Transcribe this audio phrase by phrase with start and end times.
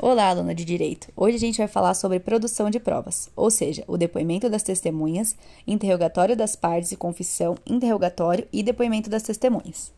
[0.00, 1.08] Olá, aluna de Direito!
[1.16, 5.36] Hoje a gente vai falar sobre produção de provas, ou seja, o depoimento das testemunhas,
[5.66, 9.92] interrogatório das partes e confissão, interrogatório e depoimento das testemunhas.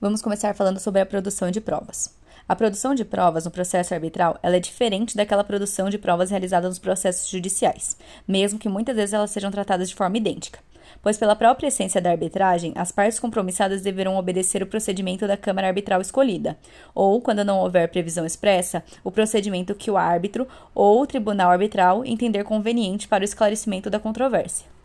[0.00, 2.16] Vamos começar falando sobre a produção de provas.
[2.48, 6.78] A produção de provas no processo arbitral é diferente daquela produção de provas realizada nos
[6.78, 7.94] processos judiciais,
[8.26, 10.60] mesmo que muitas vezes elas sejam tratadas de forma idêntica
[11.02, 15.68] pois, pela própria essência da arbitragem, as partes compromissadas deverão obedecer o procedimento da Câmara
[15.68, 16.58] Arbitral escolhida,
[16.94, 22.04] ou, quando não houver previsão expressa, o procedimento que o árbitro ou o tribunal arbitral
[22.04, 24.77] entender conveniente para o esclarecimento da controvérsia.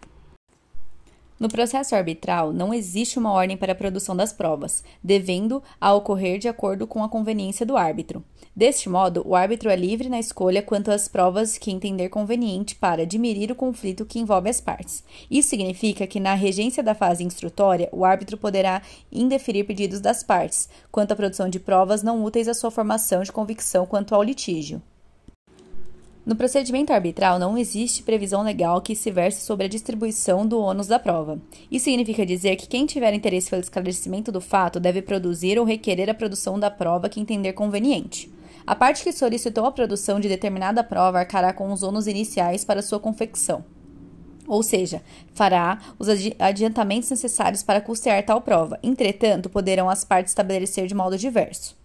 [1.43, 6.39] No processo arbitral, não existe uma ordem para a produção das provas, devendo a ocorrer
[6.39, 8.23] de acordo com a conveniência do árbitro.
[8.55, 13.05] Deste modo, o árbitro é livre na escolha quanto às provas que entender conveniente para
[13.05, 15.03] diminuir o conflito que envolve as partes.
[15.29, 20.69] Isso significa que, na regência da fase instrutória, o árbitro poderá indeferir pedidos das partes,
[20.93, 24.81] quanto à produção de provas não úteis à sua formação de convicção quanto ao litígio.
[26.25, 30.87] No procedimento arbitral, não existe previsão legal que se verse sobre a distribuição do ônus
[30.87, 31.37] da prova.
[31.69, 36.09] Isso significa dizer que quem tiver interesse pelo esclarecimento do fato deve produzir ou requerer
[36.09, 38.31] a produção da prova que entender conveniente.
[38.65, 42.81] A parte que solicitou a produção de determinada prova arcará com os ônus iniciais para
[42.81, 43.65] sua confecção.
[44.47, 45.01] Ou seja,
[45.33, 46.07] fará os
[46.39, 48.79] adiantamentos necessários para custear tal prova.
[48.81, 51.82] Entretanto, poderão as partes estabelecer de modo diverso.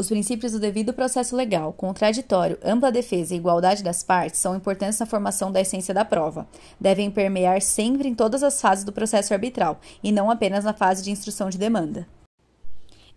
[0.00, 4.98] Os princípios do devido processo legal, contraditório, ampla defesa e igualdade das partes são importantes
[4.98, 6.48] na formação da essência da prova.
[6.80, 11.02] Devem permear sempre em todas as fases do processo arbitral, e não apenas na fase
[11.02, 12.08] de instrução de demanda.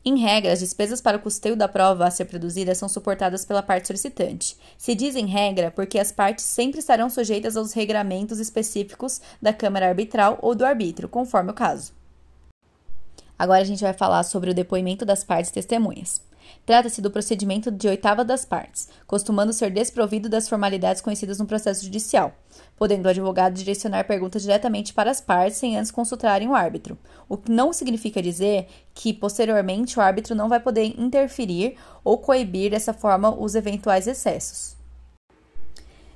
[0.03, 3.63] Em regra, as despesas para o custeio da prova a ser produzida são suportadas pela
[3.63, 4.57] parte solicitante.
[4.77, 9.87] Se diz em regra porque as partes sempre estarão sujeitas aos regramentos específicos da Câmara
[9.87, 11.93] Arbitral ou do arbítrio, conforme o caso.
[13.39, 16.21] Agora a gente vai falar sobre o depoimento das partes testemunhas.
[16.65, 21.83] Trata-se do procedimento de oitava das partes, costumando ser desprovido das formalidades conhecidas no processo
[21.83, 22.33] judicial,
[22.77, 26.97] podendo o advogado direcionar perguntas diretamente para as partes sem antes consultarem o árbitro,
[27.27, 32.71] o que não significa dizer que, posteriormente, o árbitro não vai poder interferir ou coibir
[32.71, 34.83] dessa forma os eventuais excessos.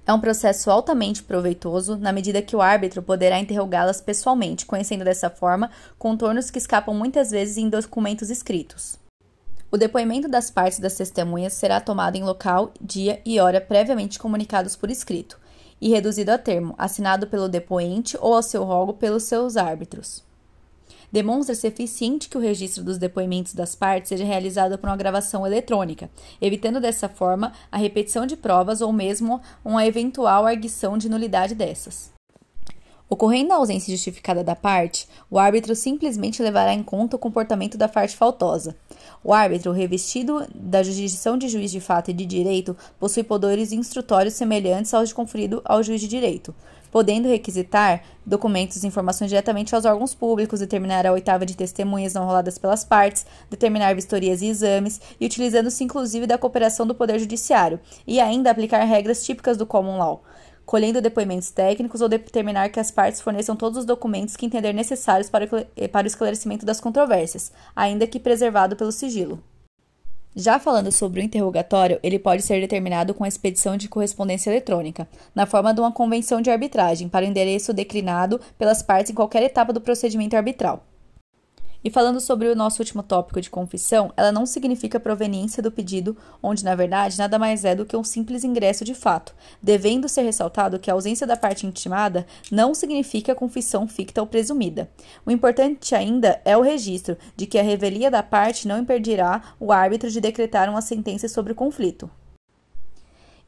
[0.07, 5.30] É um processo altamente proveitoso na medida que o árbitro poderá interrogá-las pessoalmente, conhecendo dessa
[5.30, 5.69] forma
[6.00, 8.97] contornos que escapam muitas vezes em documentos escritos.
[9.69, 14.78] O depoimento das partes das testemunhas será tomado em local, dia e hora previamente comunicados
[14.78, 15.38] por escrito,
[15.81, 20.23] e reduzido a termo, assinado pelo depoente ou ao seu rogo pelos seus árbitros.
[21.11, 26.09] Demonstra-se eficiente que o registro dos depoimentos das partes seja realizado por uma gravação eletrônica,
[26.41, 32.16] evitando dessa forma a repetição de provas ou mesmo uma eventual arguição de nulidade dessas.
[33.09, 37.88] Ocorrendo a ausência justificada da parte, o árbitro simplesmente levará em conta o comportamento da
[37.88, 38.75] parte faltosa.
[39.23, 44.34] O árbitro, revestido da jurisdição de juiz de fato e de direito, possui poderes instrutórios
[44.34, 46.53] semelhantes aos de conferido ao juiz de direito,
[46.91, 52.25] podendo requisitar documentos e informações diretamente aos órgãos públicos, determinar a oitava de testemunhas não
[52.25, 57.79] roladas pelas partes, determinar vistorias e exames, e utilizando-se inclusive da cooperação do Poder Judiciário,
[58.06, 60.24] e ainda aplicar regras típicas do common law
[60.67, 65.29] colhendo depoimentos técnicos ou determinar que as partes forneçam todos os documentos que entender necessários
[65.29, 69.41] para, para o esclarecimento das controvérsias, ainda que preservado pelo sigilo.
[70.35, 75.07] Já falando sobre o interrogatório, ele pode ser determinado com a expedição de correspondência eletrônica,
[75.33, 79.41] na forma de uma convenção de arbitragem, para o endereço declinado pelas partes em qualquer
[79.44, 80.83] etapa do procedimento arbitral.
[81.83, 86.17] E falando sobre o nosso último tópico de confissão, ela não significa proveniência do pedido,
[86.41, 90.23] onde na verdade nada mais é do que um simples ingresso de fato, devendo ser
[90.23, 94.89] ressaltado que a ausência da parte intimada não significa confissão ficta ou presumida.
[95.25, 99.71] O importante ainda é o registro de que a revelia da parte não impedirá o
[99.71, 102.09] árbitro de decretar uma sentença sobre o conflito.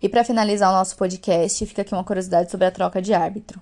[0.02, 3.60] E para finalizar o nosso podcast, fica aqui uma curiosidade sobre a troca de árbitro.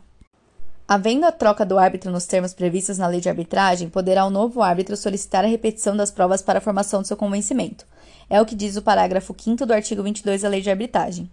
[0.89, 4.61] Havendo a troca do árbitro nos termos previstos na lei de arbitragem, poderá o novo
[4.61, 7.85] árbitro solicitar a repetição das provas para a formação do seu convencimento.
[8.29, 11.29] É o que diz o parágrafo 5 do artigo 22 da lei de arbitragem.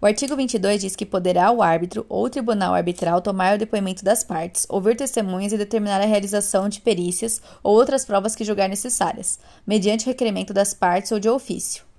[0.00, 4.24] O artigo 22 diz que poderá o árbitro ou tribunal arbitral tomar o depoimento das
[4.24, 9.38] partes, ouvir testemunhas e determinar a realização de perícias ou outras provas que julgar necessárias,
[9.66, 11.89] mediante requerimento das partes ou de ofício.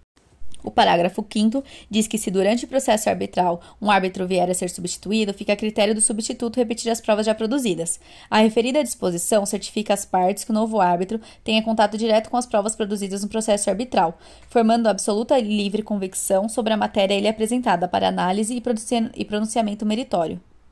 [0.63, 4.69] O parágrafo 5 diz que se durante o processo arbitral um árbitro vier a ser
[4.69, 7.99] substituído, fica a critério do substituto repetir as provas já produzidas.
[8.29, 12.45] A referida disposição certifica as partes que o novo árbitro tenha contato direto com as
[12.45, 14.17] provas produzidas no processo arbitral,
[14.49, 18.61] formando absoluta e livre convicção sobre a matéria ele apresentada para análise
[19.15, 20.39] e pronunciamento meritório.